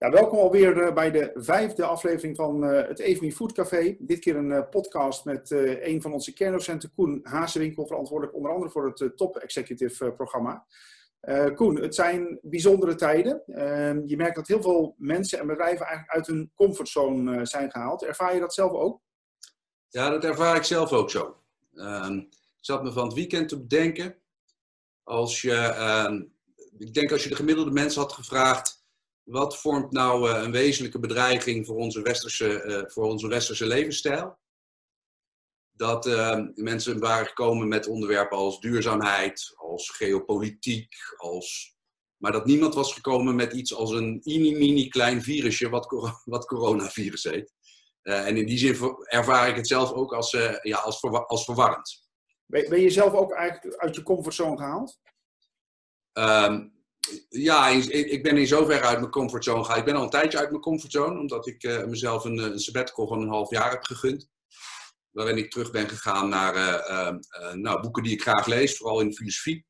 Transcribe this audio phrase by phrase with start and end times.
[0.00, 3.96] Ja, welkom alweer eh, bij de vijfde aflevering van uh, het Evenmy Food Café.
[3.98, 8.70] Dit keer een uh, podcast met een van onze kerndocenten, Koen Hazewinkel, verantwoordelijk onder andere
[8.70, 10.66] voor het Top Executive programma.
[11.54, 13.42] Koen, het zijn bijzondere tijden.
[13.46, 18.04] Ehm, je merkt dat heel veel mensen en bedrijven eigenlijk uit hun comfortzone zijn gehaald.
[18.04, 19.00] Ervaar je dat zelf ook?
[19.88, 21.36] Ja, dat ervaar ik zelf ook zo.
[21.74, 24.16] Ehm, ik zat me van het weekend te bedenken.
[25.02, 26.22] Als je, ehm,
[26.78, 28.79] ik denk als je de gemiddelde mensen had gevraagd
[29.30, 34.38] wat vormt nou eh, een wezenlijke bedreiging voor onze westerse, uh, voor onze westerse levensstijl?
[35.70, 41.76] Dat uh, mensen waren gekomen met onderwerpen als duurzaamheid, als geopolitiek, als...
[42.16, 45.86] maar dat niemand was gekomen met iets als een mini-mini klein virusje wat,
[46.24, 47.52] wat coronavirus heet.
[48.02, 50.30] Uh, en in die zin ervaar ik het zelf ook als,
[50.62, 52.08] ja, als, als verwarrend.
[52.46, 55.00] Ben, ben je zelf ook eigenlijk uit je comfortzone gehaald?
[56.12, 56.79] Um,
[57.28, 59.78] ja, ik ben in zoverre uit mijn comfortzone gegaan.
[59.78, 63.06] Ik ben al een tijdje uit mijn comfortzone, omdat ik uh, mezelf een, een sabbatical
[63.06, 64.28] van een half jaar heb gegund.
[65.10, 69.00] Waarin ik terug ben gegaan naar uh, uh, nou, boeken die ik graag lees, vooral
[69.00, 69.66] in filosofie.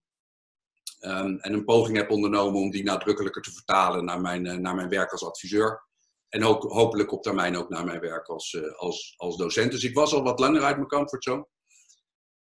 [1.00, 4.88] Um, en een poging heb ondernomen om die nadrukkelijker te vertalen naar mijn, naar mijn
[4.88, 5.88] werk als adviseur.
[6.28, 9.70] En ook, hopelijk op termijn ook naar mijn werk als, als, als docent.
[9.70, 11.47] Dus ik was al wat langer uit mijn comfortzone.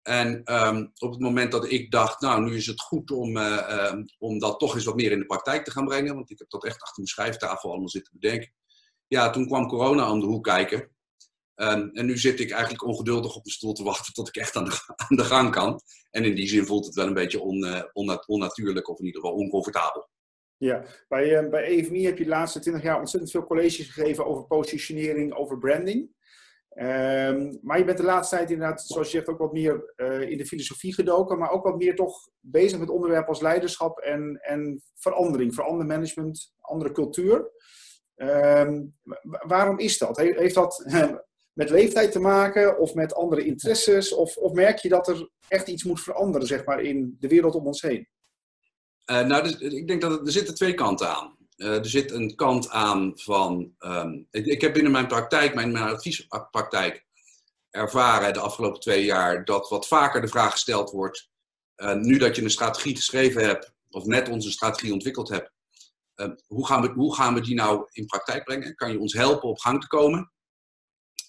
[0.03, 3.91] En um, op het moment dat ik dacht, nou, nu is het goed om, uh,
[3.93, 6.39] um, om dat toch eens wat meer in de praktijk te gaan brengen, want ik
[6.39, 8.53] heb dat echt achter mijn schrijftafel allemaal zitten bedenken.
[9.07, 10.91] Ja, toen kwam corona aan de hoek kijken.
[11.55, 14.57] Um, en nu zit ik eigenlijk ongeduldig op de stoel te wachten tot ik echt
[14.57, 14.71] aan de,
[15.09, 15.81] aan de gang kan.
[16.11, 19.21] En in die zin voelt het wel een beetje on, uh, onnatuurlijk of in ieder
[19.21, 20.09] geval oncomfortabel.
[20.57, 24.45] Ja, bij, uh, bij heb je de laatste 20 jaar ontzettend veel colleges gegeven over
[24.45, 26.11] positionering, over branding.
[26.75, 30.21] Um, maar je bent de laatste tijd inderdaad, zoals je zegt, ook wat meer uh,
[30.21, 34.39] in de filosofie gedoken, maar ook wat meer toch bezig met onderwerpen als leiderschap en,
[34.41, 37.51] en verandering, verandermanagement, andere cultuur.
[38.17, 38.95] Um,
[39.47, 40.17] waarom is dat?
[40.17, 40.85] He, heeft dat
[41.61, 44.15] met leeftijd te maken of met andere interesses?
[44.15, 47.55] Of, of, merk je dat er echt iets moet veranderen, zeg maar, in de wereld
[47.55, 48.09] om ons heen?
[49.11, 51.37] Uh, nou, dus, ik denk dat er zitten twee kanten aan.
[51.63, 53.75] Uh, er zit een kant aan van.
[53.79, 57.07] Um, ik, ik, heb binnen mijn praktijk, mijn, adviespraktijk,
[57.71, 61.31] ervaren de afgelopen twee jaar dat wat vaker de vraag gesteld wordt.
[61.77, 65.51] Uh, nu dat je een strategie geschreven hebt, of net onze strategie ontwikkeld hebt,
[66.17, 68.75] uh, hoe, gaan we, hoe gaan we die nou in praktijk brengen?
[68.75, 70.33] Kan je ons helpen op gang te komen?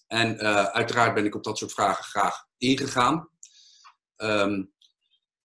[0.07, 0.39] En
[0.73, 3.29] uiteraard ben ik op dat soort vragen graag ingegaan.
[4.17, 4.73] Um,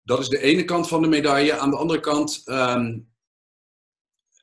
[0.03, 1.59] dat is de ene kant van de medaille.
[1.59, 3.09] Aan de andere kant um,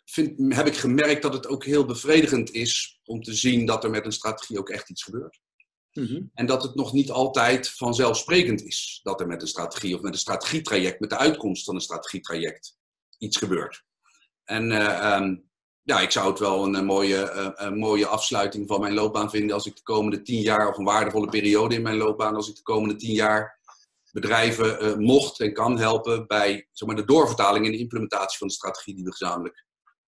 [0.06, 3.90] vind, heb ik gemerkt dat het ook heel bevredigend is om te zien dat er
[3.90, 5.40] met een strategie ook echt iets gebeurt.
[5.92, 6.22] Mhm.
[6.34, 10.14] En dat het nog niet altijd vanzelfsprekend is dat er met een strategie of met
[10.14, 12.78] een strategietraject, met de uitkomst van een strategietraject,
[13.18, 13.84] iets gebeurt.
[14.44, 15.50] En uh, um,
[15.82, 19.30] ja, ik zou het wel een, een mooie, uh, een mooie afsluiting van mijn loopbaan
[19.30, 22.50] vinden als ik de komende tien jaar, of een waardevolle periode in mijn loopbaan, als
[22.50, 23.60] ik de komende tien jaar
[24.12, 28.48] bedrijven uh, mocht en kan helpen bij zeg maar, de doorvertaling en de implementatie van
[28.48, 29.66] de strategie die we gezamenlijk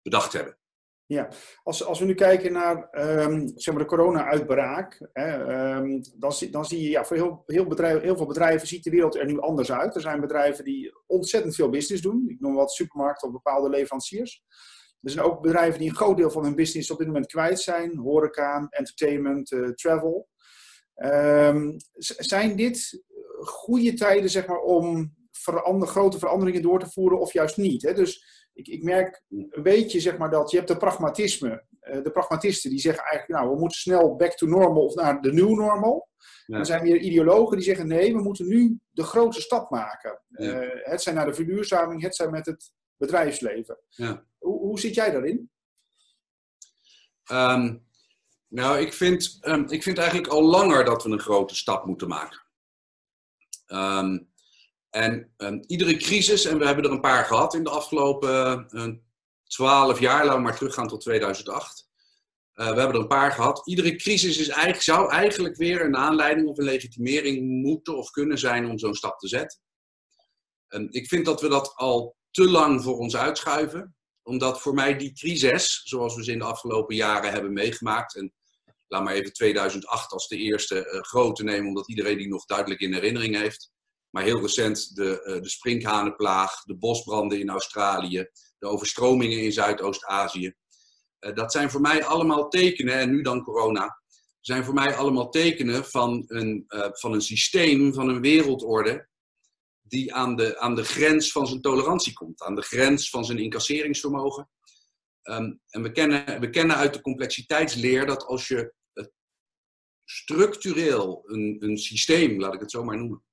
[0.02, 0.58] bedacht hebben.
[1.06, 1.30] Ja,
[1.64, 6.82] als, als we nu kijken naar um, zeg maar de corona-uitbraak, um, dan, dan zie
[6.82, 9.72] je ja, voor heel, heel, bedrijf, heel veel bedrijven ziet de wereld er nu anders
[9.72, 9.96] uit.
[9.96, 12.26] Er zijn bedrijven die ontzettend veel business doen.
[12.28, 14.44] Ik noem wat supermarkten of bepaalde leveranciers.
[15.02, 17.60] Er zijn ook bedrijven die een groot deel van hun business op dit moment kwijt
[17.60, 17.98] zijn.
[17.98, 20.28] Horeca, entertainment, uh, travel.
[20.96, 21.76] Um,
[22.18, 23.04] zijn dit
[23.42, 27.82] goede tijden zeg maar, om verander, grote veranderingen door te voeren of juist niet?
[27.82, 27.94] Hè?
[27.94, 31.64] Dus ik, ik merk een beetje zeg maar, dat je hebt de pragmatisme.
[31.82, 35.22] Uh, de pragmatisten die zeggen eigenlijk, nou, we moeten snel back to normal of naar
[35.22, 36.10] de new normal.
[36.46, 36.58] Ja.
[36.58, 40.22] Er zijn weer ideologen die zeggen, nee, we moeten nu de grote stap maken.
[40.28, 40.64] Ja.
[40.64, 43.80] Uh, het zijn naar de verduurzaming, het zijn met het bedrijfsleven.
[43.90, 44.26] Ja.
[44.38, 45.52] Hoe, hoe zit jij daarin?
[47.32, 47.88] Um,
[48.48, 52.08] nou, ik vind, um, ik vind eigenlijk al langer dat we een grote stap moeten
[52.08, 52.42] maken.
[53.68, 54.29] Um,
[54.90, 58.88] en um, iedere crisis, en we hebben er een paar gehad in de afgelopen uh,
[59.44, 61.88] twaalf jaar, laten we maar teruggaan tot 2008.
[62.56, 63.68] Uh, we hebben er een paar gehad.
[63.68, 68.38] Iedere crisis is eigenlijk, zou eigenlijk weer een aanleiding of een legitimering moeten of kunnen
[68.38, 69.60] zijn om zo'n stap te zetten.
[70.68, 74.98] Um, ik vind dat we dat al te lang voor ons uitschuiven, omdat voor mij
[74.98, 78.34] die crisis, zoals we ze in de afgelopen jaren hebben meegemaakt, en
[78.88, 82.82] laat maar even 2008 als de eerste uh, grote nemen, omdat iedereen die nog duidelijk
[82.82, 83.72] in herinnering heeft.
[84.10, 90.54] Maar heel recent de, uh, de sprinkhanenplaag, de bosbranden in Australië, de overstromingen in Zuidoost-Azië.
[91.20, 94.02] Uh, dat zijn voor mij allemaal tekenen, en nu dan corona,
[94.40, 99.08] zijn voor mij allemaal tekenen van een, uh, van een systeem, van een wereldorde,
[99.82, 103.38] die aan de, aan de grens van zijn tolerantie komt, aan de grens van zijn
[103.38, 104.50] incasseringsvermogen.
[105.22, 108.74] Ehm, en we kennen, we kennen uit de complexiteitsleer dat als je
[110.06, 113.24] structureel een, een systeem, laat ik het zo maar noemen,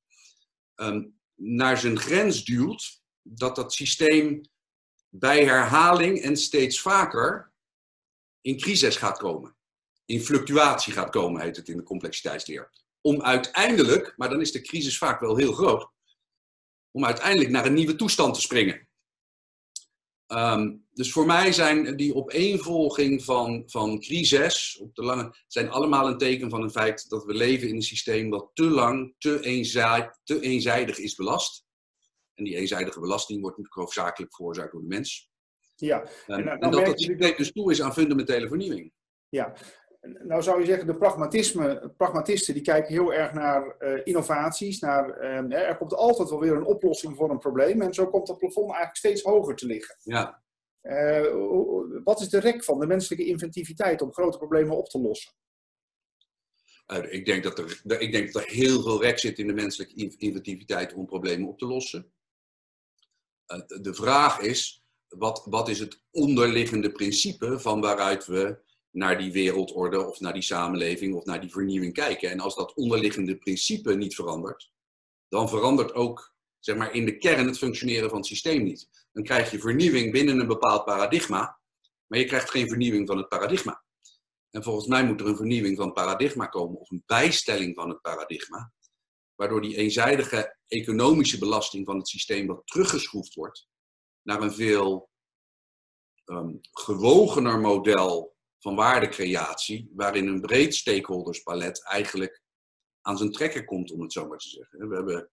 [0.77, 4.41] ehm, naar zijn grens duwt, dat dat systeem
[5.09, 7.53] bij herhaling en steeds vaker
[8.41, 9.57] in crisis gaat komen.
[10.05, 12.71] In fluctuatie gaat komen, heet het in de complexiteitsleer.
[13.01, 15.91] Om uiteindelijk, maar dan is de crisis vaak wel heel groot,
[16.91, 18.89] om uiteindelijk naar een nieuwe toestand te springen.
[20.29, 26.09] Um, dus voor mij zijn die opeenvolging van, van crises op de lange, zijn allemaal
[26.09, 29.41] een teken van het feit dat we leven in een systeem dat te lang, te,
[29.41, 31.65] eenzijdig, te eenzijdig is belast.
[32.35, 35.31] En die eenzijdige belasting wordt natuurlijk hoofdzakelijk veroorzaakt door de mens.
[35.77, 36.09] Ja.
[36.27, 38.93] En, en, en dat dat systeem dus toe is aan fundamentele vernieuwing.
[39.29, 39.57] Ja,
[40.07, 44.81] nou zou je zeggen, de pragmatisme, pragmatisten die kijken heel erg naar uh, innovaties.
[44.81, 47.83] Naar, uh, er komt altijd wel weer een oplossing voor een probleem.
[47.83, 49.97] En zo komt het plafond eigenlijk steeds hoger te liggen.
[50.03, 50.43] Ja.
[50.83, 55.33] Uh, wat is de rek van de menselijke inventiviteit om grote problemen op te lossen?
[57.11, 60.17] ik, denk dat er, ik denk dat er heel veel rek zit in de menselijke
[60.19, 62.13] inventiviteit om problemen op te lossen.
[63.67, 68.65] de vraag is, wat, wat is het onderliggende principe van waaruit we
[68.97, 72.31] naar die wereldorde of naar die samenleving of naar die vernieuwing kijken.
[72.31, 74.71] En als dat onderliggende principe niet verandert,
[75.29, 78.89] dan verandert ook zeg maar, in de kern het functioneren van het systeem niet.
[79.13, 81.61] Dan krijg je vernieuwing binnen een bepaald paradigma,
[82.07, 83.85] maar je krijgt geen vernieuwing van het paradigma.
[84.51, 87.89] En volgens mij moet er een vernieuwing van het paradigma komen, of een bijstelling van
[87.89, 88.73] het paradigma,
[89.35, 93.69] waardoor die eenzijdige economische belasting van het systeem wat teruggeschroefd wordt
[94.23, 95.11] naar een veel
[96.25, 102.43] um, gewogener model van waardecreatie, waarin een breed stakeholderspalet eigenlijk
[103.01, 104.89] aan zijn trekken komt, om het zo maar te zeggen.
[104.89, 105.31] We hebben,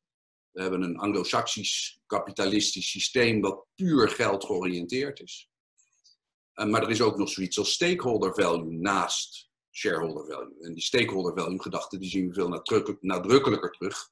[0.51, 5.49] we hebben een anglo-saxisch kapitalistisch systeem dat puur geld georiënteerd is.
[6.53, 10.55] Eh, maar er is ook nog zoiets als stakeholder value naast shareholder value.
[10.61, 12.63] En die stakeholder value gedachte die zien we veel
[12.99, 14.09] nadrukkelijker terug.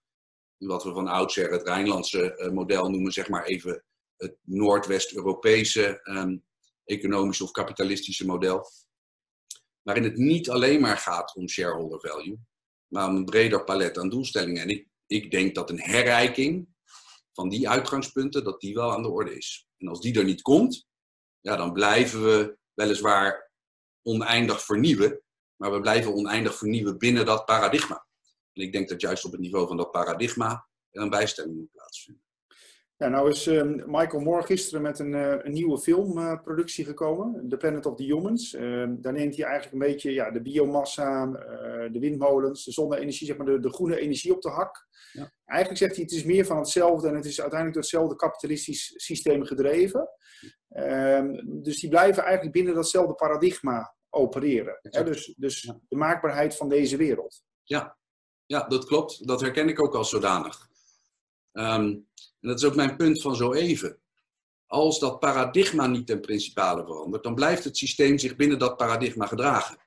[0.57, 3.83] In wat we van oudsher het Rijnlandse eh, model noemen, zeg maar even
[4.17, 6.37] het Noordwest-Europese ehm,
[6.83, 8.65] economische of kapitalistische model
[9.81, 12.39] waarin het niet alleen maar gaat om shareholder value,
[12.87, 14.61] maar om een breder palet aan doelstellingen.
[14.61, 16.67] En ik, ik denk dat een herrijking
[17.33, 19.67] van die uitgangspunten, dat die wel aan de orde is.
[19.77, 20.87] En als die er niet komt,
[21.39, 23.51] ja, dan blijven we weliswaar
[24.01, 25.21] oneindig vernieuwen,
[25.55, 28.05] maar we blijven oneindig vernieuwen binnen dat paradigma.
[28.53, 31.71] En ik denk dat juist op het niveau van dat paradigma er een bijstelling moet
[31.71, 32.23] plaatsvinden.
[33.01, 37.57] Ja, nou is ehm, Michael Moore gisteren met een, uh, een nieuwe filmproductie gekomen, The
[37.57, 38.53] Planet of the Humans.
[38.53, 41.33] Ehm, daar neemt hij eigenlijk een beetje ja, de biomassa, uh,
[41.91, 44.87] de windmolens, de zonne-energie, zeg maar de, de groene energie op de hak.
[45.11, 45.31] Ja.
[45.45, 48.93] Eigenlijk zegt hij het is meer van hetzelfde en het is uiteindelijk door hetzelfde kapitalistisch
[48.95, 50.09] systeem gedreven.
[50.69, 54.79] Ehm, dus die blijven eigenlijk binnen datzelfde paradigma opereren.
[54.81, 55.03] Hè?
[55.03, 57.43] Dus, dus de maakbaarheid van deze wereld.
[57.63, 57.97] Ja.
[58.45, 59.27] ja, dat klopt.
[59.27, 60.69] Dat herken ik ook als zodanig.
[61.51, 62.07] Um,
[62.41, 63.99] en dat is ook mijn punt van zo even.
[64.65, 69.25] Als dat paradigma niet ten principale verandert, dan blijft het systeem zich binnen dat paradigma
[69.25, 69.77] gedragen.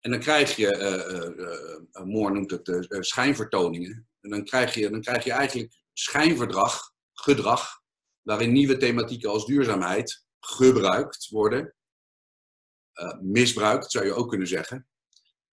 [0.00, 0.76] En dan krijg je,
[1.96, 4.08] uh, Moore noemt het schijnvertoningen.
[4.20, 7.80] En dan krijg, je, dan krijg je eigenlijk schijnverdrag, gedrag,
[8.22, 11.74] waarin nieuwe thematieken als duurzaamheid gebruikt worden.
[13.20, 14.88] misbruikt, zou je ook kunnen zeggen.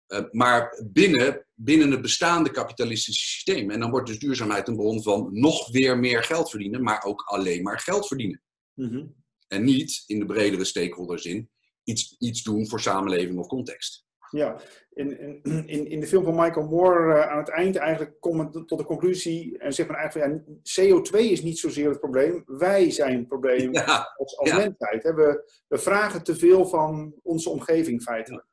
[0.08, 3.72] Eh, maar binnen, binnen het bestaande kapitalistische systeem.
[3.72, 7.22] En dan wordt dus duurzaamheid een bron van nog weer meer geld verdienen, maar ook
[7.22, 8.42] alleen maar geld verdienen.
[8.74, 9.06] Mhm.
[9.48, 11.50] En niet in de bredere stakeholderzin
[11.84, 14.04] iets, iets doen voor samenleving of context.
[14.30, 14.62] Ja,
[14.94, 18.66] in, in, in de film van Michael Moore uh, aan het eind eigenlijk komt men
[18.66, 22.92] tot de conclusie en zegt men eigenlijk ja, CO2 is niet zozeer het probleem, wij
[22.92, 23.76] zijn het probleem
[24.16, 25.04] als, als mensheid.
[25.04, 28.46] We, we vragen te veel van onze omgeving feitelijk.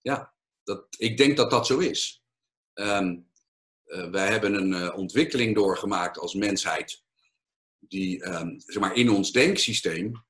[0.00, 0.34] Ja,
[0.70, 2.22] dat, ik denk dat dat zo is.
[2.74, 3.28] Um,
[4.10, 7.02] wij hebben een uh, ontwikkeling doorgemaakt als mensheid,
[7.78, 10.24] die um, zeg maar in ons denksysteem,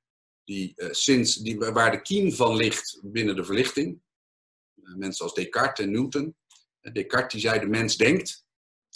[0.45, 4.03] die, uh, sinds, die, waar de kiem van ligt binnen de verlichting.
[4.97, 6.37] mensen als Descartes en Newton.
[6.93, 8.45] Descartes die zei de mens denkt.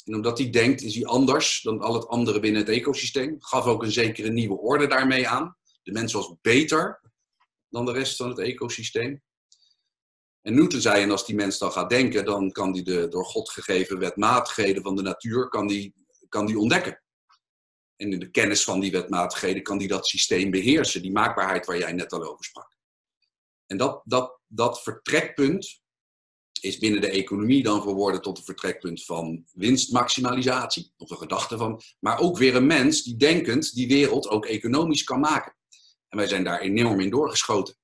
[0.04, 3.36] En omdat hij denkt is hij anders dan al het andere binnen het ecosysteem.
[3.38, 5.56] Gaf ook een zekere nieuwe orde daarmee aan.
[5.82, 7.00] De mens was beter
[7.68, 9.22] dan de rest van het ecosysteem.
[10.44, 13.24] En Newton zei, en als die mens dan gaat denken, dan kan die de door
[13.24, 15.94] God gegeven wetmatigheden van de natuur kan die,
[16.28, 17.02] kan die ontdekken.
[17.96, 21.78] En in de kennis van die wetmatigheden kan die dat systeem beheersen, die maakbaarheid waar
[21.78, 22.76] jij net al over sprak.
[23.66, 25.82] En dat, dat, dat vertrekpunt
[26.60, 31.80] is binnen de economie dan verworden tot een vertrekpunt van winstmaximalisatie, of een gedachte van,
[32.00, 35.56] maar ook weer een mens die denkend die wereld ook economisch kan maken.
[36.08, 37.76] En wij zijn daar enorm in doorgeschoten.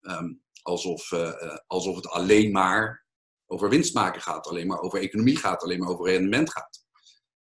[0.00, 0.32] Ehm,
[0.62, 3.06] alsof, eh, alsof het alleen maar
[3.46, 6.84] over winst maken gaat, alleen maar over economie gaat, alleen maar over rendement gaat.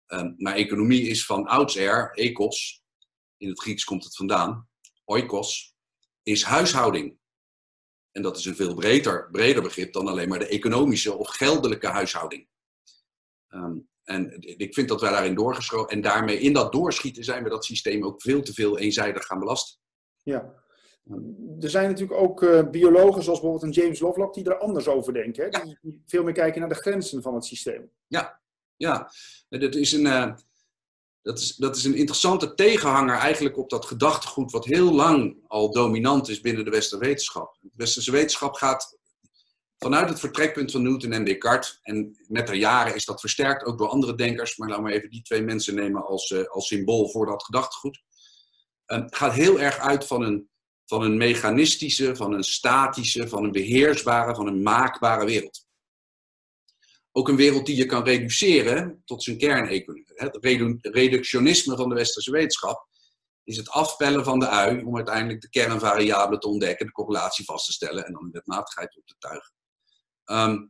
[0.06, 2.84] Ehm, maar economie is van oudsher, ecos,
[3.38, 4.70] in het Grieks komt het vandaan,
[5.06, 5.76] oikos,
[6.24, 7.18] is huishouding.
[8.12, 11.88] En dat is een veel breder, breder begrip dan alleen maar de economische of geldelijke
[11.88, 12.48] huishouding.
[13.48, 15.96] Ehm, en ik vind dat wij daarin doorgeschoten.
[15.96, 19.40] En daarmee in dat doorschieten zijn we dat systeem ook veel te veel eenzijdig gaan
[19.40, 19.80] belasten.
[20.24, 20.64] Ja.
[21.60, 25.14] Er zijn natuurlijk ook uh, biologen, zoals bijvoorbeeld een James Lovelock, die er anders over
[25.14, 25.44] denken.
[25.44, 25.50] Hè?
[25.50, 27.92] Die veel meer kijken naar de grenzen van het systeem.
[28.08, 28.42] Ja,
[28.76, 29.12] ja.
[29.50, 30.34] Dat, is een, uh,
[31.22, 35.72] dat, is, dat is een interessante tegenhanger eigenlijk op dat gedachtegoed wat heel lang al
[35.72, 37.58] dominant is binnen de westerse wetenschap.
[37.62, 38.98] De westerse wetenschap gaat
[39.78, 43.78] vanuit het vertrekpunt van Newton en Descartes, en met de jaren is dat versterkt ook
[43.78, 47.10] door andere denkers, maar laten we even die twee mensen nemen als, uh, als symbool
[47.10, 48.02] voor dat gedachtegoed.
[48.86, 50.49] Het gaat heel erg uit van een,
[50.90, 55.68] van een mechanistische, van een statische, van een beheersbare, van een maakbare wereld.
[57.12, 60.06] Ook een wereld die je kan reduceren tot zijn kerneconomie.
[60.14, 60.38] Het
[60.82, 62.88] reductionisme van de westerse wetenschap
[63.44, 67.66] is het afpellen van de ui om uiteindelijk de kernvariabelen te ontdekken, de correlatie vast
[67.66, 69.54] te stellen en dan de wetmatigheid op te tuigen.
[70.24, 70.68] Ehm,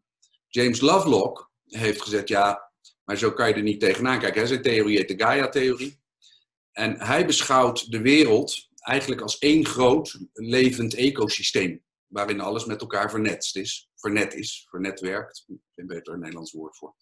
[0.48, 2.72] James Lovelock heeft gezegd, ja,
[3.04, 4.48] maar zo kan je er niet tegenaan kijken.
[4.48, 6.02] Zijn theorie heet de Gaia-theorie.
[6.72, 13.10] En hij beschouwt de wereld eigenlijk als één groot levend ecosysteem, waarin alles met elkaar
[13.10, 15.46] vernetst is, vernet is, vernetwerkt,
[15.76, 16.96] vind beter een Nederlands woord voor.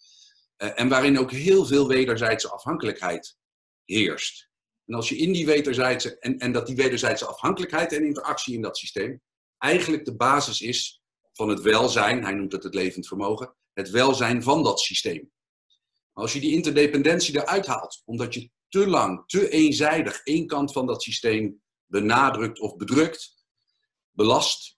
[0.58, 3.38] Uh, en waarin ook heel veel wederzijdse afhankelijkheid
[3.86, 4.50] heerst.
[4.86, 8.62] En als je in die wederzijdse, en, en dat die wederzijdse afhankelijkheid en interactie in
[8.62, 9.22] dat systeem
[9.58, 11.02] eigenlijk de basis is
[11.34, 15.32] van het welzijn, hij noemt het het levend vermogen, het welzijn van dat systeem.
[16.14, 20.72] Maar als je die interdependentie eruit haalt, omdat je te lang, te eenzijdig één kant
[20.72, 23.46] van dat systeem benadrukt of bedrukt,
[24.12, 24.78] belast,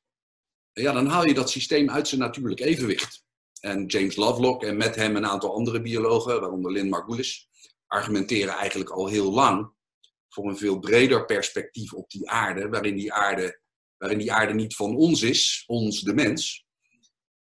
[0.71, 3.23] ja, dan haal je dat systeem uit zijn natuurlijk evenwicht.
[3.59, 7.47] En James Lovelock en met hem een aantal andere biologen, waaronder Lynn Margulis,
[7.87, 9.71] argumenteren eigenlijk al heel lang
[10.29, 13.61] voor een veel breder perspectief op die aarde, waarin die aarde
[13.99, 16.65] waarin die aarde niet van ons is, ons de mens,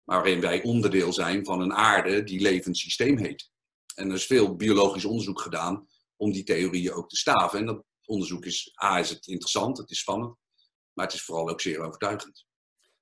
[0.04, 3.51] maar waarin wij onderdeel zijn van een aarde die levend systeem heet.
[3.96, 7.60] En er is veel biologisch onderzoek gedaan om die theorieën ook te staven.
[7.60, 10.36] En dat onderzoek is, A, is het interessant, het is spannend,
[10.94, 12.48] maar het is vooral ook zeer overtuigend.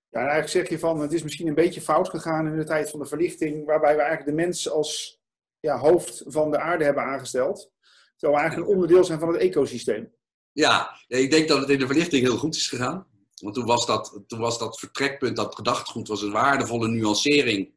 [0.09, 2.63] Ja, en eigenlijk zeg je van, het is misschien een beetje fout gegaan in de
[2.63, 5.19] tijd van de verlichting, waarbij we eigenlijk de mens als
[5.59, 7.71] ja, hoofd van de aarde hebben aangesteld.
[8.17, 10.13] Terwijl we eigenlijk een onderdeel zijn van het ecosysteem.
[10.51, 13.07] Ja, ik denk dat het in de verlichting heel goed is gegaan.
[13.41, 17.75] Want toen was dat, toen was dat vertrekpunt, dat gedachtegoed, was een waardevolle nuancering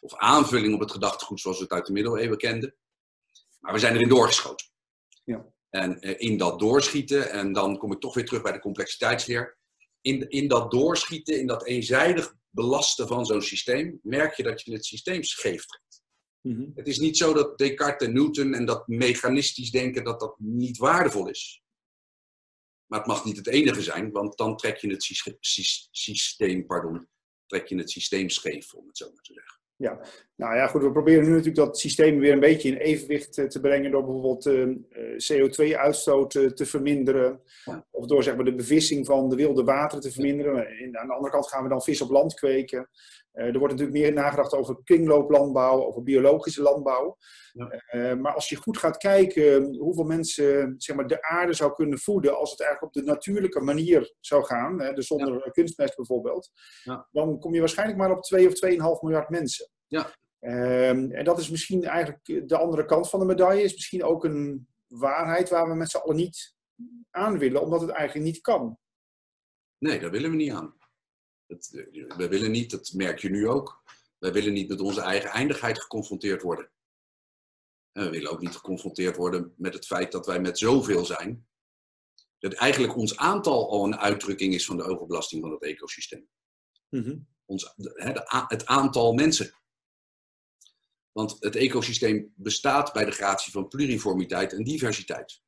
[0.00, 2.74] of aanvulling op het gedachtegoed zoals we het uit de middeleeuwen kenden.
[3.60, 4.66] Maar we zijn erin doorgeschoten.
[5.24, 5.53] Ja.
[5.74, 9.58] En eh, in dat doorschieten, en dan kom ik toch weer terug bij de complexiteitsleer.
[10.00, 14.72] In, in dat doorschieten, in dat eenzijdig belasten van zo'n systeem, merk je dat je
[14.72, 16.02] het systeem scheef trekt.
[16.40, 20.38] Mm Het is niet zo dat Descartes en Newton en dat mechanistisch denken dat dat
[20.38, 21.62] niet waardevol is.
[22.86, 25.02] Maar het mag niet het enige zijn, want dan trek je het
[25.90, 27.08] systeem, pardon,
[27.46, 29.60] trek je het systeem scheef, om het zo maar te zeggen.
[29.84, 29.98] Ja,
[30.36, 30.82] nou ja, goed.
[30.82, 34.04] We proberen nu natuurlijk dat systeem weer een beetje in evenwicht eh, te brengen door
[34.04, 37.40] bijvoorbeeld uh, eh, eh, CO2-uitstoot te verminderen.
[37.90, 40.66] Of door zeg maar, de bevissing van de wilde wateren te verminderen.
[40.66, 42.88] En aan de andere kant gaan we dan vis op land kweken.
[43.34, 47.16] Uh, er wordt natuurlijk meer nagedacht over kringlooplandbouw, over biologische landbouw.
[47.52, 48.14] Ja.
[48.14, 52.38] maar als je goed gaat kijken hoeveel mensen zeg maar, de aarde zou kunnen voeden
[52.38, 55.50] als het eigenlijk op de natuurlijke manier zou gaan, hè, dus zonder ja.
[55.50, 56.50] kunstmest bijvoorbeeld,
[56.82, 57.08] ja.
[57.12, 59.72] dan kom je waarschijnlijk maar op 2 of 2,5 miljard mensen.
[59.94, 60.14] Ja.
[60.90, 64.24] Um, en dat is misschien eigenlijk de andere kant van de medaille, is misschien ook
[64.24, 66.54] een waarheid waar we met z'n allen niet
[67.10, 68.78] aan willen, omdat het eigenlijk niet kan.
[69.78, 70.76] Nee, daar willen we niet aan.
[71.46, 71.70] Het,
[72.16, 73.82] we willen niet, dat merk je nu ook,
[74.18, 76.70] wij willen niet met onze eigen eindigheid geconfronteerd worden.
[77.92, 81.46] En we willen ook niet geconfronteerd worden met het feit dat wij met zoveel zijn,
[82.38, 86.28] dat eigenlijk ons aantal al een uitdrukking is van de overbelasting van het ecosysteem.
[86.88, 89.54] Mm ons, de, het aantal mensen.
[91.14, 95.42] Want het ecosysteem bestaat bij de gratie van pluriformiteit en diversiteit.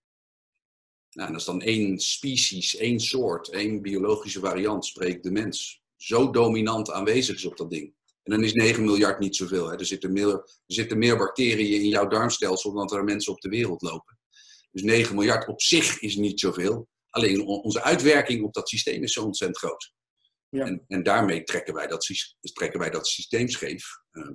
[1.11, 6.31] Nou, en als dan één species, één soort, één biologische variant spreekt de mens zo
[6.31, 7.95] dominant aanwezig is op dat ding.
[8.23, 9.69] En dan is 9 miljard niet zoveel.
[9.69, 9.79] Hè.
[9.79, 13.49] Er, zitten meer, er zitten meer bacteriën in jouw darmstelsel dan er mensen op de
[13.49, 14.19] wereld lopen.
[14.71, 16.89] Dus 9 miljard op zich is niet zoveel.
[17.11, 19.93] Alleen onze uitwerking op dat systeem is zo ontzettend groot.
[20.49, 20.67] Ja.
[20.67, 22.07] En, en daarmee trekken wij dat,
[22.41, 23.85] trekken wij dat systeem scheef.
[24.13, 24.29] Uh,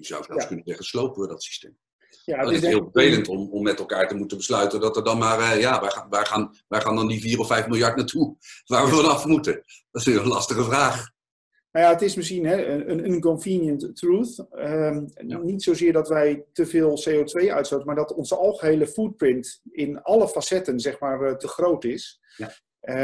[0.00, 1.78] je zou zelfs kunnen zeggen, slopen we dat systeem.
[2.24, 5.18] Ja, het is, heel vervelend om, om met elkaar te moeten besluiten dat er dan
[5.18, 7.96] maar, uh, ja, waar gaan, waar, gaan, waar gaan dan die 4 of 5 miljard
[7.96, 8.36] naartoe?
[8.64, 9.64] Waar we vanaf moeten?
[9.90, 11.10] Dat is een lastige vraag.
[11.72, 14.46] Nou ja, het is misschien hè, een inconvenient truth.
[14.52, 20.02] Um, Niet zozeer dat wij te veel CO2 uitstoten, maar dat onze algehele footprint in
[20.02, 22.20] alle facetten zeg maar, uh, te groot is.
[22.36, 22.52] Ja.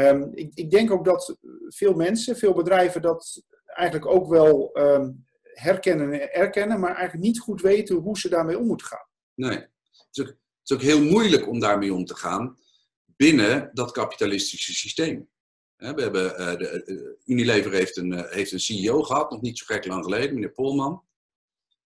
[0.09, 1.37] Um, ik, ik, denk ook dat
[1.67, 5.26] veel mensen, veel bedrijven dat eigenlijk ook wel um,
[5.59, 9.07] herkennen en erkennen, maar eigenlijk niet goed weten hoe ze daarmee om moeten gaan.
[9.33, 12.57] Nee, het is, ook, heel moeilijk om daarmee om te gaan
[13.05, 15.29] binnen dat kapitalistische systeem.
[15.75, 19.65] We hebben, uh, de, uh, Unilever heeft een, heeft een CEO gehad, nog niet zo
[19.65, 21.03] gek lang geleden, meneer Polman,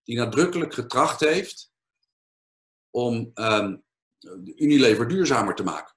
[0.03, 1.71] die nadrukkelijk getracht heeft
[2.89, 3.83] om um,
[4.55, 5.95] Unilever duurzamer te maken.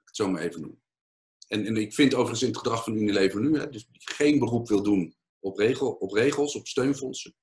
[0.00, 0.82] Ik het zo maar even noemen.
[1.48, 4.82] En, en ik vind overigens in het gedrag van Unilever nu, dus geen beroep wil
[4.82, 5.16] doen
[5.46, 7.34] op, regel, op regels, op steunfondsen,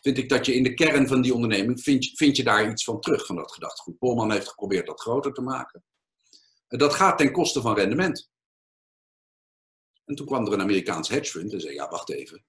[0.00, 3.00] vind ik dat je in de kern van die onderneming, vind, je daar iets van
[3.00, 3.98] terug, van dat gedachtegoed.
[3.98, 5.84] Polman heeft geprobeerd dat groter te maken.
[6.68, 8.30] En dat gaat ten koste van rendement.
[10.04, 12.44] En toen kwam er een Amerikaans hedgefund en zei, ja, wacht even.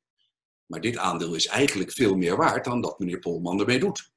[0.66, 4.12] Maar dit aandeel is eigenlijk veel meer waard dan dat meneer Polman ermee doet.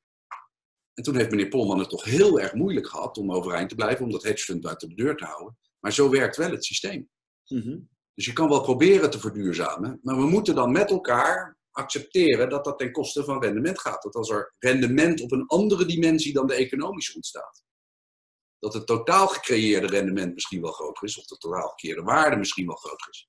[0.94, 4.04] En toen heeft meneer Polman het toch heel erg moeilijk gehad om overeind te blijven,
[4.04, 5.58] om dat hedgefund buiten de deur te houden.
[5.80, 7.08] Maar zo werkt wel het systeem.
[7.46, 12.48] Mm dus je kan wel proberen te verduurzamen, maar we moeten dan met elkaar accepteren
[12.48, 14.02] dat dat ten koste van rendement gaat.
[14.02, 17.64] Dat als er rendement op een andere dimensie dan de economische ontstaat,
[18.58, 22.66] dat het totaal gecreëerde rendement misschien wel groter is, of de totaal gecreëerde waarde misschien
[22.66, 23.28] wel groter is.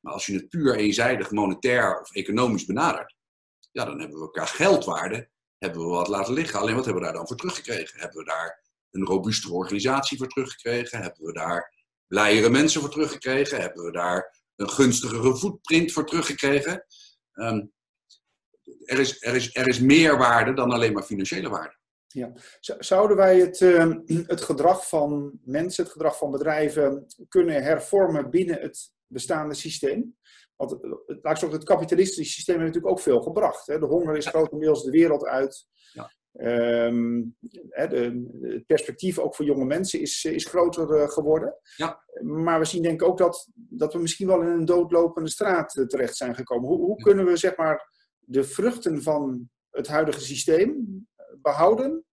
[0.00, 3.14] Maar als je het puur eenzijdig monetair of economisch benadert,
[3.72, 6.60] ja, dan hebben we elkaar geldwaarde, hebben we wat laten liggen.
[6.60, 8.00] Alleen wat hebben we daar dan voor teruggekregen?
[8.00, 11.02] Hebben we daar een robuustere organisatie voor teruggekregen?
[11.02, 11.75] Hebben we daar
[12.06, 13.60] blijere mensen voor teruggekregen?
[13.60, 16.86] Hebben we daar een gunstigere footprint voor teruggekregen?
[17.32, 17.72] Um,
[18.84, 21.76] er, is, er, is, er is meer waarde dan alleen maar financiële waarde.
[22.06, 22.32] Ja.
[22.78, 28.60] Zouden wij het, uh, het gedrag van mensen, het gedrag van bedrijven kunnen hervormen binnen
[28.60, 30.16] het bestaande systeem?
[30.56, 33.66] Want het, laat ik zeggen, het kapitalistische systeem heeft natuurlijk ook veel gebracht.
[33.66, 33.78] Hè?
[33.78, 35.66] De honger is grotendeels de wereld uit.
[35.92, 36.12] Ja.
[36.38, 37.36] Um,
[37.68, 41.58] het perspectief ook voor jonge mensen is, is groter uh, geworden.
[41.76, 42.04] Ja.
[42.22, 45.76] Maar we zien denk ik ook dat, dat we misschien wel in een doodlopende straat
[45.76, 46.68] uh, terecht zijn gekomen.
[46.68, 50.86] Hoe, hoe kunnen we zeg maar, de vruchten van het huidige systeem
[51.40, 52.04] behouden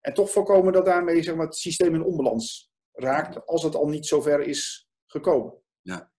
[0.00, 3.88] en toch voorkomen dat daarmee zeg maar, het systeem in onbalans raakt als het al
[3.88, 5.54] niet zover is gekomen?
[5.80, 6.12] Ja,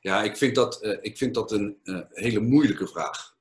[0.00, 3.31] ja ik, vind dat, ik vind dat een hele moeilijke vraag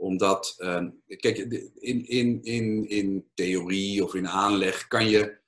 [0.00, 1.38] omdat, uh, kijk,
[1.78, 5.38] in, in, in, in theorie of in aanleg kan je,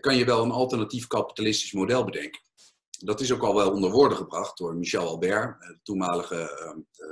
[0.00, 2.40] kan je wel een alternatief kapitalistisch model bedenken.
[2.98, 7.08] Dat is ook al wel onder woorden gebracht door Michel Albert, de toenmalige uh,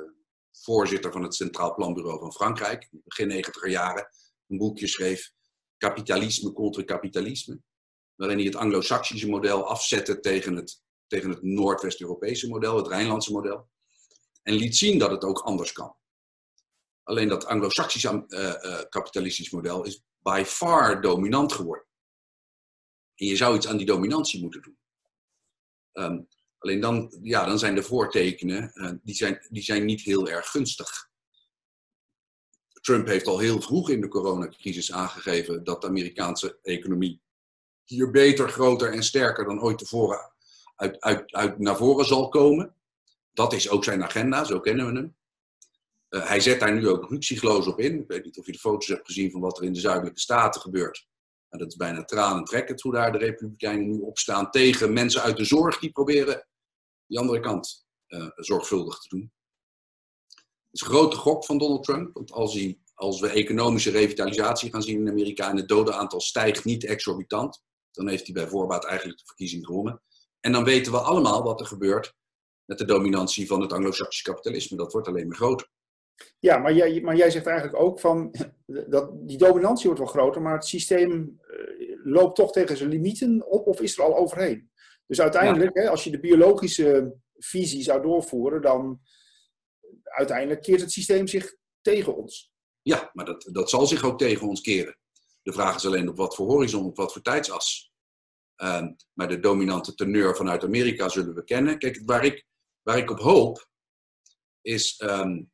[0.52, 4.08] voorzitter van het Centraal Planbureau van Frankrijk, begin negentiger jaren,
[4.48, 5.32] een boekje schreef,
[5.76, 7.60] Kapitalisme contra kapitalisme,
[8.14, 13.68] waarin hij het Anglo-Saxische model afzette tegen het, tegen het Noordwest-Europese model, het Rijnlandse model,
[14.42, 16.00] en liet zien dat het ook anders kan.
[17.02, 21.86] Alleen dat anglo-saxische uh, kapitalistisch model is by far dominant geworden.
[23.14, 24.76] En je zou iets aan die dominantie moeten doen.
[25.92, 30.28] Um, alleen dan, ja, dan zijn de voortekenen, uh, die, zijn, die zijn niet heel
[30.28, 31.10] erg gunstig.
[32.80, 37.20] Trump heeft al heel vroeg in de coronacrisis aangegeven dat de Amerikaanse economie
[37.84, 40.32] hier beter, groter en sterker dan ooit tevoren
[40.76, 42.74] uit, uit, uit naar voren zal komen.
[43.32, 45.16] Dat is ook zijn agenda, zo kennen we hem.
[46.14, 48.00] Uh, hij zet daar nu ook ruksigloos op in.
[48.00, 50.20] Ik weet niet of je de foto's hebt gezien van wat er in de zuidelijke
[50.20, 51.06] staten gebeurt.
[51.48, 55.78] Dat is bijna tranentrekkend hoe daar de Republikeinen nu opstaan tegen mensen uit de zorg
[55.78, 56.48] die proberen
[57.06, 59.32] die andere kant uh, zorgvuldig te doen.
[60.28, 64.70] Het is een grote gok van Donald Trump, want als, hij, als we economische revitalisatie
[64.70, 68.84] gaan zien in Amerika en het dodenaantal stijgt niet exorbitant, dan heeft hij bij voorbaat
[68.84, 70.02] eigenlijk de verkiezing gewonnen.
[70.40, 72.14] En dan weten we allemaal wat er gebeurt
[72.64, 74.76] met de dominantie van het anglo-saxisch kapitalisme.
[74.76, 75.68] Dat wordt alleen maar groter.
[76.38, 78.34] Ja, maar jij, maar jij zegt eigenlijk ook van
[78.66, 83.46] dat die dominantie wordt wel groter, maar het systeem uh, loopt toch tegen zijn limieten
[83.50, 84.70] op of is er al overheen?
[85.06, 89.00] Dus uiteindelijk, hè, als je de biologische visie zou doorvoeren, dan
[90.02, 92.52] uiteindelijk keert het systeem zich tegen ons.
[92.82, 94.98] Ja, maar dat, dat zal zich ook tegen ons keren.
[95.42, 97.92] De vraag is alleen op wat voor horizon, op wat voor tijdsas.
[98.56, 101.78] Uh, maar de dominante teneur vanuit Amerika zullen we kennen.
[101.78, 102.46] Kijk, waar ik,
[102.82, 103.68] waar ik op hoop,
[104.60, 105.50] is um,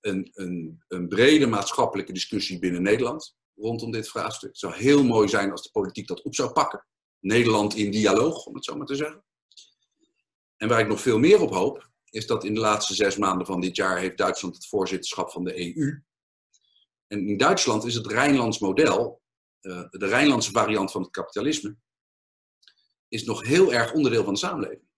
[0.00, 4.48] een, een, een brede maatschappelijke discussie binnen Nederland rondom dit vraagstuk.
[4.48, 6.86] Het zou heel mooi zijn als de politiek dat op zou pakken.
[7.18, 9.24] Nederland in dialoog, om het zo maar te zeggen.
[10.56, 13.46] En waar ik nog veel meer op hoop, is dat in de laatste zes maanden
[13.46, 16.02] van dit jaar heeft Duitsland het voorzitterschap van de EU.
[17.06, 19.22] En in Duitsland is het Rijnlands model,
[19.60, 21.76] uh, de Rijnlandse variant van het kapitalisme,
[23.08, 24.89] is nog heel erg onderdeel van de samenleving.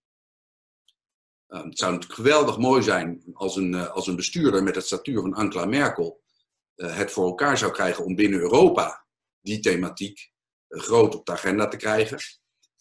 [1.52, 4.86] Uh, het zou natuurlijk geweldig mooi zijn als een, uh, als een bestuurder met het
[4.86, 6.20] statuur van Angela Merkel
[6.76, 9.06] het voor elkaar zou krijgen om binnen Europa
[9.40, 10.30] die thematiek
[10.68, 12.18] groot op de agenda te krijgen.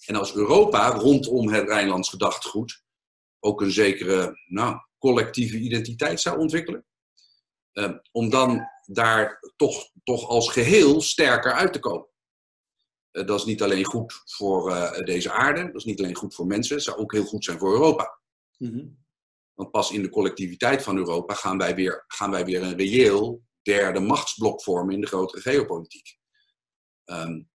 [0.06, 2.84] En als Europa rondom het Rijnlands gedachtegoed
[3.40, 6.86] ook een zekere nou, collectieve identiteit zou ontwikkelen.
[7.74, 12.08] Uh, om dan daar toch, toch als geheel sterker uit te komen.
[13.12, 16.76] Dat is niet alleen goed voor deze aarde, dat is niet alleen goed voor mensen,
[16.76, 18.21] het zou ook heel goed zijn voor Europa.
[18.70, 19.00] -hmm.
[19.54, 23.44] Want pas in de collectiviteit van Europa gaan wij weer, gaan wij weer een reëel
[23.62, 26.18] derde machtsblok vormen in de grotere geopolitiek.
[27.06, 27.50] Um,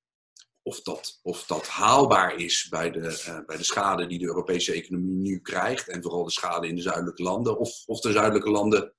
[0.63, 4.73] of dat, of dat haalbaar is bij de, uh, bij de schade die de Europese
[4.73, 5.89] economie nu krijgt.
[5.89, 7.59] En vooral de schade in de zuidelijke landen.
[7.59, 8.95] Of, of de zuidelijke landen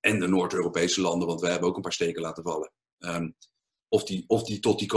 [0.00, 2.72] en de Noord-Europese landen, want wij hebben ook een paar steken laten vallen.
[2.98, 3.36] Um,
[3.88, 4.88] of, die, of die tot die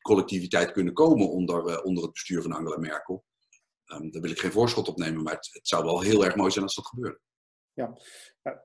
[0.00, 3.24] collectiviteit kunnen komen onder, uh, onder het bestuur van Angela Merkel.
[3.92, 6.36] Um, daar wil ik geen voorschot op nemen, maar het, het zou wel heel erg
[6.36, 7.20] mooi zijn als dat gebeurde.
[7.72, 7.98] Ja,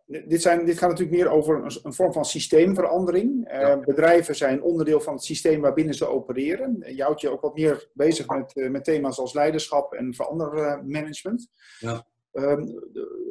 [0.05, 3.49] dit, zijn, dit gaat natuurlijk meer over een, een vorm van systeemverandering.
[3.51, 3.75] Ja.
[3.77, 6.95] Uh, bedrijven zijn onderdeel van het systeem waarbinnen ze opereren.
[6.95, 11.49] Je houdt je ook wat meer bezig met, met thema's als leiderschap en verandermanagement.
[11.79, 12.07] Ja.
[12.31, 12.63] Uh,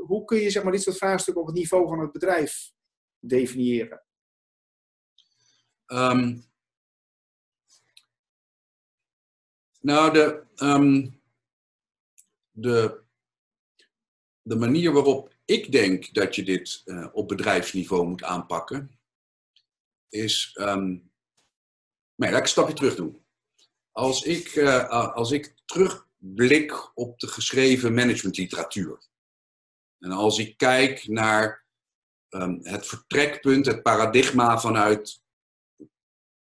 [0.07, 2.73] hoe kun je zeg maar, dit soort vraagstukken op het niveau van het bedrijf
[3.19, 4.05] definiëren?
[5.87, 6.45] Um,
[9.81, 11.23] nou, de, um,
[12.57, 13.03] de,
[14.43, 18.99] de manier waarop ik denk dat je dit uh, op bedrijfsniveau moet aanpakken,
[20.09, 20.57] is.
[20.61, 21.13] Um,
[22.15, 23.25] laat ik een stapje terug doen.
[23.91, 29.09] Als ik, uh, als ik terugblik op de geschreven managementliteratuur.
[29.99, 31.67] En als ik kijk naar
[32.29, 35.23] um, het vertrekpunt, het paradigma vanuit,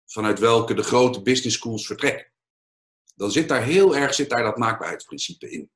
[0.06, 2.32] vanuit welke de grote business schools vertrekken.
[3.16, 5.72] Dan zit daar heel erg zit daar dat maakbaarheidsprincipe in.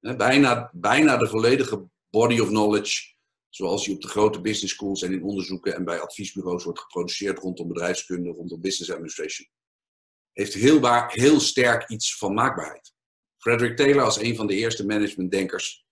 [0.00, 3.14] Bijna, bijna de volledige body of knowledge,
[3.48, 7.38] zoals die op de grote business schools en in onderzoeken en bij adviesbureaus wordt geproduceerd
[7.38, 9.48] rondom bedrijfskunde, rondom business administration,
[10.32, 12.92] heeft heel, heel sterk iets van maakbaarheid.
[13.36, 15.84] Frederick Taylor als een van de eerste managementdenkers,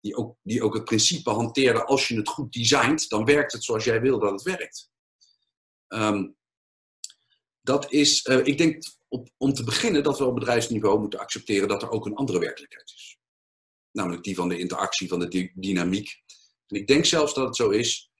[0.00, 3.64] die ook, die ook het principe hanteerde, als je het goed designt, dan werkt het
[3.64, 4.90] zoals jij wil dat het werkt.
[5.88, 6.36] Um,
[7.60, 11.68] dat is, uh, ik denk op, om te beginnen dat we op bedrijfsniveau moeten accepteren
[11.68, 13.18] dat er ook een andere werkelijkheid is
[13.94, 16.22] namelijk die van de interactie, van de dynamiek.
[16.66, 18.12] En ik denk zelfs dat het zo is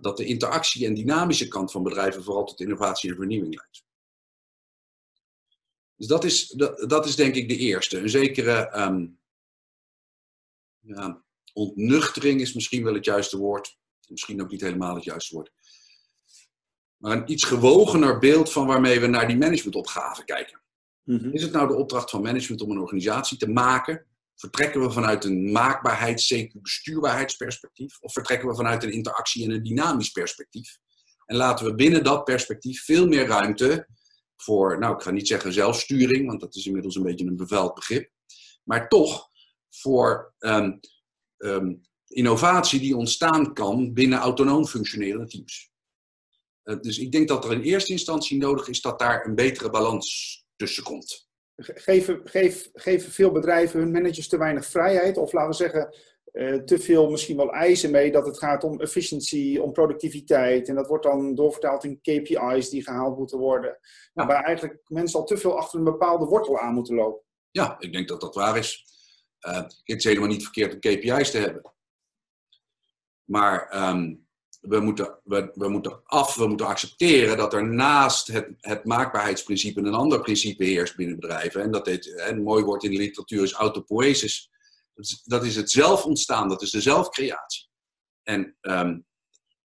[0.00, 3.84] dat de interactie en dynamische kant van bedrijven vooral tot innovatie en vernieuwing leidt.
[5.96, 7.98] Dus dat is, dat, dat is denk ik de eerste.
[7.98, 9.18] Een zekere um,
[10.80, 13.78] ja, ontnuchtering is misschien wel het juiste woord.
[14.08, 15.52] Misschien ook niet helemaal het juiste woord.
[16.96, 20.62] Maar een iets gewogener beeld van waarmee we naar die managementopgave kijken.
[21.02, 21.32] Mm -hmm.
[21.32, 24.06] Is het nou de opdracht van management om een organisatie te maken
[24.42, 27.98] Vertrekken we vanuit een maakbaarheids-, zeker bestuurbaarheidsperspectief?
[28.00, 30.78] Of vertrekken we vanuit een interactie- en een dynamisch perspectief?
[31.26, 33.88] En laten we binnen dat perspectief veel meer ruimte
[34.36, 37.74] voor, nou, ik ga niet zeggen zelfsturing, want dat is inmiddels een beetje een bevuild
[37.74, 38.10] begrip,
[38.62, 39.28] maar toch
[39.70, 40.80] voor um,
[41.38, 45.70] um, innovatie die ontstaan kan binnen autonoom functionerende teams.
[46.64, 49.70] Uh, dus ik denk dat er in eerste instantie nodig is dat daar een betere
[49.70, 51.30] balans tussen komt
[51.62, 55.16] geven, geef, geven veel bedrijven hun managers te weinig vrijheid?
[55.16, 55.94] Of laten we zeggen,
[56.32, 60.68] uh, te veel misschien wel eisen mee dat het gaat om efficiëntie, om productiviteit.
[60.68, 63.78] En dat wordt dan doorvertaald in KPI's die gehaald moeten worden.
[64.12, 64.26] Ja.
[64.26, 67.22] Waar eigenlijk mensen al te veel achter een bepaalde wortel aan moeten lopen.
[67.50, 68.84] Ja, ik denk dat dat waar is.
[69.46, 71.72] Uh, het is helemaal niet verkeerd om KPI's te hebben.
[73.24, 74.21] Maar um,
[74.62, 79.80] we moeten, we, we moeten af, we moeten accepteren dat er naast het, het maakbaarheidsprincipe
[79.80, 81.62] een ander principe heerst binnen bedrijven.
[81.62, 84.50] En dat dit, een mooi woord in de literatuur is autopoiesis.
[84.94, 87.68] Dat is, dat is het zelf ontstaan, dat is de zelfcreatie.
[88.22, 89.06] En um,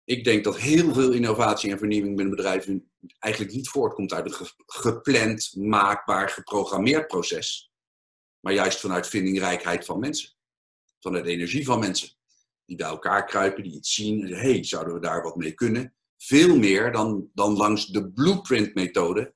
[0.04, 4.48] ik denk dat heel veel innovatie en vernieuwing binnen bedrijven eigenlijk niet voortkomt uit een
[4.66, 7.72] gepland, maakbaar, geprogrammeerd proces.
[8.40, 10.32] Maar juist vanuit vindingrijkheid van mensen.
[11.00, 12.16] Vanuit energie van mensen
[12.66, 15.94] die bij elkaar kruipen, die iets zien en hey, zouden we daar wat mee kunnen?
[16.16, 19.34] Veel meer dan, dan langs de blueprint-methode,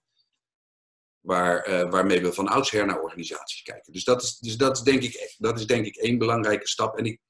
[1.21, 3.93] waar, uh, waarmee we van oudsher naar organisaties kijken.
[3.93, 6.99] Dus dat is, dus dat is, denk, ik, dat is denk ik één belangrijke stap.
[6.99, 7.21] En, ik,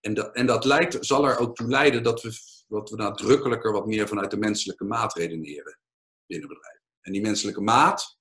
[0.00, 2.32] en, dat, en dat leidt, zal er ook toe leiden dat we,
[2.68, 5.78] dat we nadrukkelijker wat meer vanuit de menselijke maat redeneren
[6.26, 6.82] binnen bedrijven.
[7.00, 8.18] En die menselijke maat,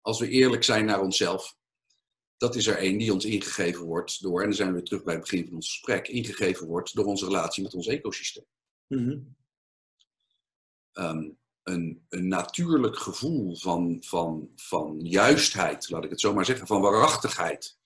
[0.00, 1.56] als we eerlijk zijn naar onszelf,
[2.38, 5.04] dat is er één die ons ingegeven wordt door, en dan zijn we weer terug
[5.04, 8.44] bij het begin van ons gesprek, ingegeven wordt door onze relatie met ons ecosysteem.
[8.86, 9.18] Mhm.
[10.92, 11.30] Ehm,
[11.62, 16.80] een, een natuurlijk gevoel van, van, van juistheid, laat ik het zo maar zeggen, van
[16.80, 17.78] waarachtigheid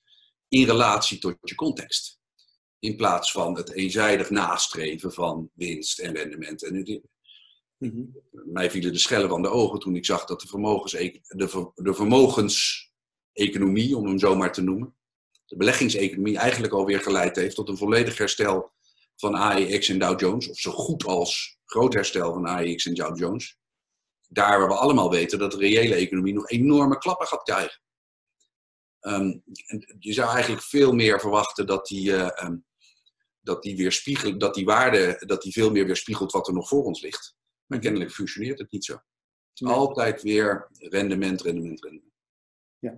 [0.48, 2.20] in relatie tot je context.
[2.78, 6.64] In plaats van het eenzijdig nastreven van winst en rendement.
[6.64, 7.10] En
[7.78, 8.04] mhm.
[8.30, 11.94] Mij vielen de schellen van de ogen toen ik zag dat de, vermogens, de, de
[13.32, 14.94] vermogenseconomie, om hem zo maar te noemen,
[15.46, 18.72] de beleggingseconomie eigenlijk alweer geleid heeft tot een volledig herstel
[19.16, 23.18] van AEX en Dow Jones, of zo goed als groot herstel van AEX en Dow
[23.18, 23.58] Jones.
[24.28, 27.80] Daar waar we allemaal weten dat de reële economie nog enorme klappen gaat krijgen.
[29.00, 29.38] Ehm,
[29.98, 32.64] je zou eigenlijk veel meer verwachten dat die, uh, um,
[33.40, 36.84] dat die weerspiegelt, dat die waarde, dat die veel meer weerspiegelt wat er nog voor
[36.84, 37.36] ons ligt.
[37.66, 38.98] Maar kennelijk functioneert het niet zo.
[39.54, 42.11] Altijd weer rendement, rendement, rendement.
[42.82, 42.96] Ja.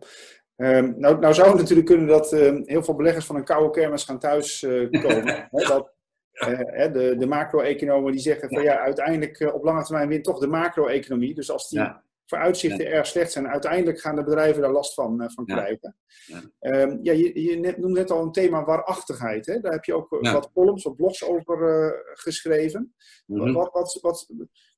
[0.56, 2.30] Um, nou, nou zou het natuurlijk kunnen dat
[2.64, 5.48] heel veel beleggers van een koude kermis gaan thuiskomen.
[5.50, 5.92] uh, dat,
[6.32, 10.38] uh, de, de macro-economen die zeggen van ja, uiteindelijk uh, op lange termijn wint toch
[10.38, 11.34] de macro-economie.
[11.34, 12.02] Dus als die ja.
[12.26, 15.96] vooruitzichten erg slecht zijn, uiteindelijk gaan de bedrijven daar last van, van krijgen.
[16.26, 19.46] Ja, um, ja je, je net, noemde net al een thema waarachtigheid.
[19.46, 19.60] Hè?
[19.60, 22.94] Daar heb je ook wat columns, wat blogs over geschreven.
[23.26, 23.52] Mm -hmm.
[23.52, 24.26] wat, wat, wat,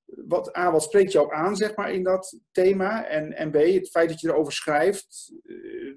[0.07, 3.07] wat, A, wat spreekt jou aan zeg maar, in dat thema?
[3.07, 5.33] En, en B, het feit dat je erover schrijft,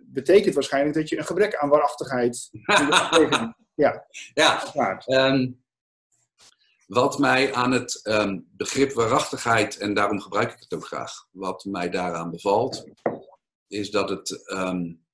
[0.01, 2.49] betekent waarschijnlijk dat je een gebrek aan waarachtigheid
[3.79, 4.63] Ja, ja
[5.05, 5.63] um,
[6.87, 11.65] wat mij aan het um, begrip waarachtigheid, en daarom gebruik ik het ook graag, wat
[11.65, 12.85] mij daaraan bevalt,
[13.67, 14.51] is dat het.
[14.51, 15.07] Um,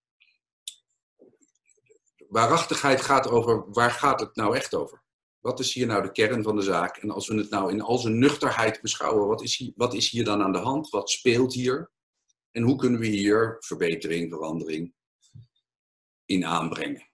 [2.28, 5.04] waarachtigheid gaat over waar gaat het nou echt over?
[5.46, 6.98] Wat is hier nou de kern van de zaak?
[6.98, 10.10] En als we het nou in al zijn nuchterheid beschouwen, wat is hier, wat is
[10.10, 10.90] hier dan aan de hand?
[10.90, 11.92] Wat speelt hier?
[12.52, 14.94] En hoe kunnen we hier verbetering, verandering
[16.26, 17.10] in aanbrengen?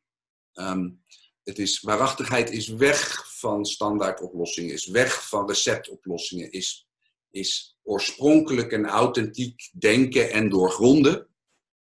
[0.53, 1.03] Um,
[1.43, 6.87] het is, waarachtigheid is weg van standaardoplossingen, is weg van receptoplossingen, is,
[7.29, 11.27] is oorspronkelijk en authentiek denken en doorgronden.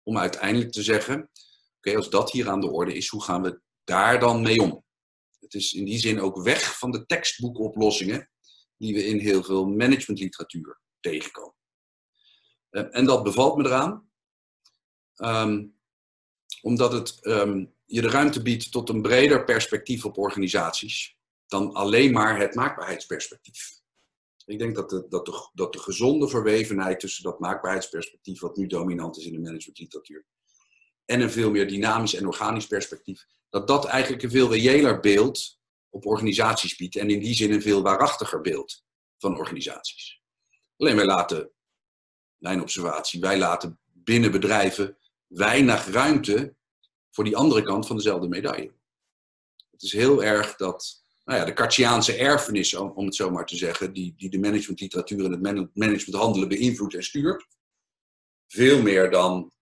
[0.03, 1.29] Om uiteindelijk te zeggen,
[1.77, 4.84] oké, als dat hier aan de orde is, hoe gaan we daar dan mee om?
[5.45, 8.29] Het is in die zin ook weg van de tekstboekoplossingen
[8.77, 11.55] die we in heel veel managementliteratuur tegenkomen.
[12.69, 14.09] Eh, en dat bevalt me eraan,
[15.15, 15.75] um,
[16.61, 22.11] omdat het um, je de ruimte biedt tot een breder perspectief op organisaties dan alleen
[22.11, 23.83] maar het maakbaarheidsperspectief.
[24.45, 29.25] Ik denk dat dat, dat de gezonde verwevenheid tussen dat maakbaarheidsperspectief, wat nu dominant is
[29.25, 30.25] in de managementliteratuur,
[31.05, 35.59] en een veel meer dynamisch en organisch perspectief, dat dat eigenlijk een veel reëler beeld
[35.89, 38.83] op organisaties biedt en in die zin een veel waarachtiger beeld
[39.17, 40.21] van organisaties.
[40.77, 41.51] Alleen wij laten,
[42.37, 46.55] mijn observatie, wij laten binnen bedrijven weinig ruimte
[47.11, 48.73] voor die andere kant van dezelfde medaille.
[49.71, 53.55] Het is heel erg dat nou ja, de Cartiaanse erfenis, om het zo maar te
[53.55, 57.47] zeggen, die, die de managementliteratuur en het managementhandelen beïnvloedt en stuurt,
[58.47, 59.53] veel meer dan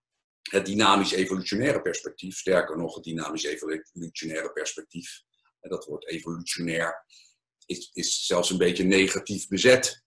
[0.52, 5.22] het dynamisch-evolutionaire perspectief, sterker nog het dynamisch-evolutionaire perspectief,
[5.60, 7.06] en dat woord evolutionair
[7.66, 10.04] is, is zelfs een beetje negatief bezet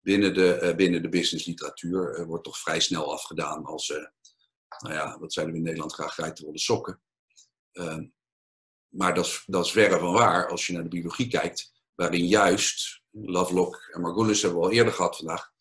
[0.00, 4.06] binnen de, uh, binnen de businessliteratuur, wordt toch vrij snel afgedaan als uh,
[4.78, 7.00] nou ja, wat zeiden we in Nederland graag, geitenwolle sokken.
[7.72, 7.98] Uh,
[8.88, 13.02] maar dat dat is verre van waar als je naar de biologie kijkt, waarin juist,
[13.10, 15.52] Lovelock en Margulis hebben we al eerder gehad vandaag,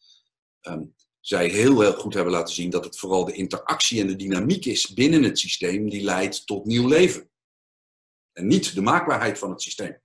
[0.62, 4.16] um, zij heel, heel goed hebben laten zien dat het vooral de interactie en de
[4.16, 7.30] dynamiek is binnen het systeem die leidt tot nieuw leven.
[8.34, 10.02] En niet de maakbaarheid van het systeem.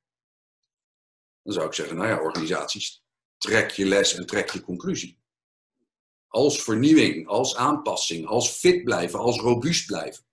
[1.43, 3.03] Dan zou ik zeggen, nou ja, organisaties,
[3.39, 5.21] trek je les en trek je conclusie
[6.31, 10.25] als vernieuwing, als aanpassing, als fit blijven, als robuust blijven,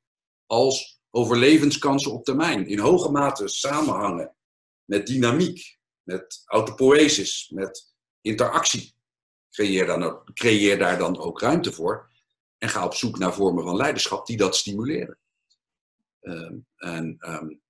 [0.46, 4.36] als overlevenskansen op termijn, in hoge mate samenhangen
[4.86, 8.97] met dynamiek, met autopoiesis, met interactie.
[9.58, 12.10] Creëer, dan, creëer daar dan ook ruimte voor
[12.58, 15.18] en ga op zoek naar vormen van leiderschap die dat stimuleren.
[16.22, 17.62] Um, en um,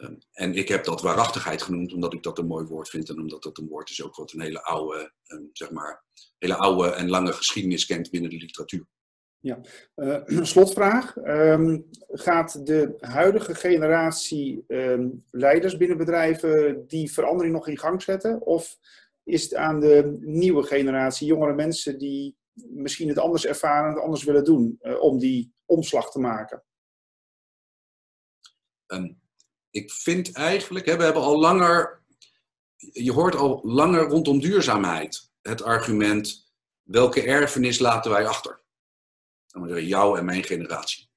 [0.00, 3.18] Ehm, en ik heb dat waarachtigheid genoemd omdat ik dat een mooi woord vind en
[3.18, 6.04] omdat dat een woord is ook wat een hele oude, ehm, zeg maar,
[6.38, 8.86] hele oude en lange geschiedenis kent binnen de literatuur.
[9.42, 9.60] Ja,
[9.96, 10.20] uh,
[10.52, 11.14] slotvraag.
[12.08, 14.64] Gaat de huidige generatie
[15.30, 18.40] leiders binnen bedrijven die verandering nog in gang zetten?
[18.40, 18.78] Of
[19.30, 24.24] is het aan de nieuwe generatie, jongere mensen die misschien het anders ervaren, het anders
[24.24, 26.64] willen doen, uh, om die omslag te maken?
[29.70, 32.02] ik vind eigenlijk, hè, we hebben al langer,
[32.76, 38.62] je hoort al langer rondom duurzaamheid het argument, welke erfenis laten wij achter?
[39.46, 41.10] Dan zeggen jou en mijn generatie.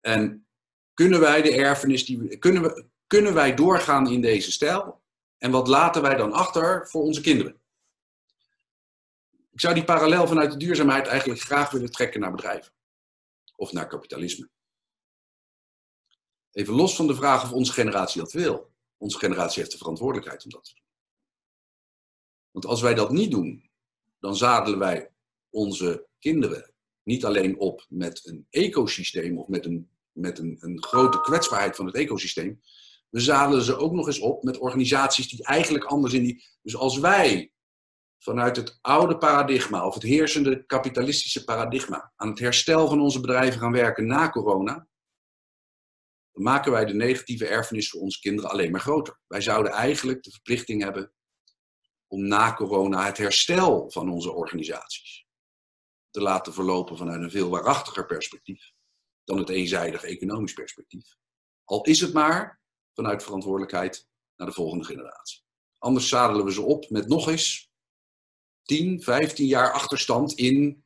[0.00, 0.46] En
[0.94, 5.01] kunnen wij de erfenis, die, kunnen, we, kunnen wij doorgaan in deze stijl?
[5.42, 7.60] En wat laten wij dan achter voor onze kinderen?
[9.50, 12.72] Ik zou die parallel vanuit de duurzaamheid eigenlijk graag willen trekken naar bedrijven.
[13.56, 14.48] Of naar kapitalisme.
[16.50, 18.72] Even los van de vraag of onze generatie dat wil.
[18.96, 20.84] Onze generatie heeft de verantwoordelijkheid om dat te doen.
[22.50, 23.70] Want als wij dat niet doen,
[24.18, 25.10] dan zadelen wij
[25.50, 31.20] onze kinderen niet alleen op met een ecosysteem of met een, met een, een grote
[31.20, 32.60] kwetsbaarheid van het ecosysteem.
[33.12, 36.44] We zadelen ze ook nog eens op met organisaties die eigenlijk anders in die.
[36.62, 37.52] Dus als wij
[38.18, 43.60] vanuit het oude paradigma of het heersende kapitalistische paradigma aan het herstel van onze bedrijven
[43.60, 44.88] gaan werken na corona,
[46.32, 49.20] dan maken wij de negatieve erfenis voor onze kinderen alleen maar groter.
[49.26, 51.12] Wij zouden eigenlijk de verplichting hebben
[52.06, 55.26] om na corona het herstel van onze organisaties
[56.10, 58.72] te laten verlopen vanuit een veel waarachtiger perspectief
[59.24, 61.16] dan het eenzijdig economisch perspectief.
[61.64, 62.61] Al is het maar
[62.94, 65.44] vanuit verantwoordelijkheid naar de volgende generatie.
[65.78, 67.70] Anders zadelen we ze op met nog eens
[68.62, 70.84] 10, 15 jaar achterstand in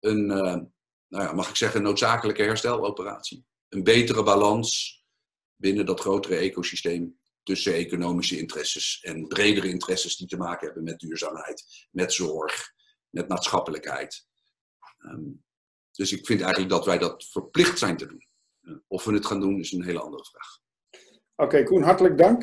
[0.00, 0.56] een, uh,
[1.08, 3.46] nou ja, mag ik zeggen, noodzakelijke hersteloperatie.
[3.68, 5.02] Een betere balans
[5.56, 10.98] binnen dat grotere ecosysteem tussen economische interesses en bredere interesses die te maken hebben met
[10.98, 12.72] duurzaamheid, met zorg,
[13.10, 14.26] met maatschappelijkheid.
[14.98, 15.44] Um,
[15.90, 18.26] dus ik vind eigenlijk dat wij dat verplicht zijn te doen.
[18.86, 20.58] Of we het gaan doen is een hele andere vraag.
[21.36, 22.42] Oké, Koen, hartelijk dank.